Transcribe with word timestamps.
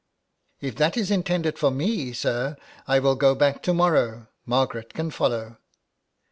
''"If 0.67 0.75
that 0.77 0.97
is 0.97 1.11
intended 1.11 1.59
for 1.59 1.69
me, 1.69 2.11
sir, 2.13 2.57
I 2.87 2.97
will 2.97 3.13
go 3.13 3.35
back 3.35 3.61
to 3.61 3.71
morrow. 3.75 4.29
Margaret 4.47 4.95
can 4.95 5.11
follow." 5.11 5.57